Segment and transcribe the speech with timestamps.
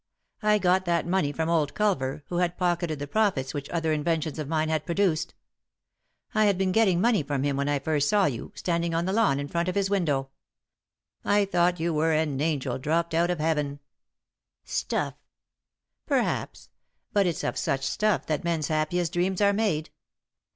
[0.41, 4.39] I got that money from old Culver, who had pocketed the profits which other inventions
[4.39, 5.35] of mine had produced.
[6.33, 9.13] I had been getting money from him when I first saw you, standing on the
[9.13, 10.31] lawn in front of his window.
[11.23, 13.79] I thought you were an angel dropped out of heaven.""
[14.63, 15.21] Stuff 1""
[16.07, 16.69] Perhaps,
[17.13, 19.91] but it's of such stuff that men's happiest dreams are made.